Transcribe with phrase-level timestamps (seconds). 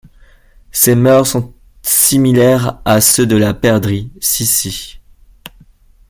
[0.71, 1.53] Ses mœurs sont
[1.83, 4.99] similaires à ceux de la perdrix si-si.